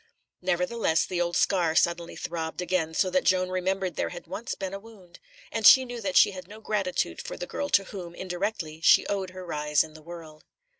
Nevertheless 0.41 1.05
the 1.05 1.21
old 1.21 1.35
scar 1.37 1.75
suddenly 1.75 2.15
throbbed 2.15 2.59
again, 2.59 2.95
so 2.95 3.11
that 3.11 3.23
Joan 3.23 3.49
remembered 3.49 3.97
there 3.97 4.09
had 4.09 4.25
once 4.25 4.55
been 4.55 4.73
a 4.73 4.79
wound; 4.79 5.19
and 5.51 5.63
she 5.63 5.85
knew 5.85 6.01
that 6.01 6.17
she 6.17 6.31
had 6.31 6.47
no 6.47 6.59
gratitude 6.59 7.21
for 7.21 7.37
the 7.37 7.45
girl 7.45 7.69
to 7.69 7.83
whom, 7.83 8.15
indirectly, 8.15 8.81
she 8.81 9.05
owed 9.05 9.29
her 9.29 9.45
rise 9.45 9.83
in 9.83 9.93
the 9.93 10.01
world. 10.01 10.43